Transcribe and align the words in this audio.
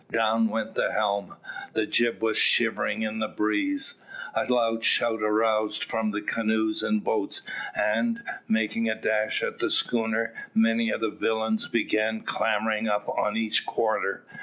Down 0.11 0.47
went 0.47 0.73
the 0.73 0.91
helm. 0.93 1.35
The 1.73 1.85
jib 1.85 2.23
was 2.23 2.35
shivering 2.35 3.03
in 3.03 3.19
the 3.19 3.27
breeze. 3.27 4.01
A 4.33 4.51
loud 4.51 4.83
shout 4.83 5.21
arose 5.21 5.77
from 5.77 6.09
the 6.09 6.21
canoes 6.23 6.81
and 6.81 7.03
boats, 7.03 7.43
and, 7.75 8.23
making 8.47 8.89
a 8.89 8.95
dash 8.95 9.43
at 9.43 9.59
the 9.59 9.69
schooner, 9.69 10.33
many 10.55 10.89
of 10.89 11.01
the 11.01 11.11
villains 11.11 11.67
began 11.67 12.21
clambering 12.21 12.87
up 12.87 13.07
on 13.09 13.37
each 13.37 13.63
quarter. 13.67 14.25